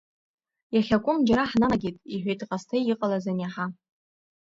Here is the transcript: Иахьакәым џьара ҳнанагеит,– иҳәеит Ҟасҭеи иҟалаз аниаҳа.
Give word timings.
Иахьакәым 0.75 1.17
џьара 1.27 1.49
ҳнанагеит,– 1.51 1.97
иҳәеит 2.13 2.41
Ҟасҭеи 2.47 2.83
иҟалаз 2.91 3.25
аниаҳа. 3.31 3.65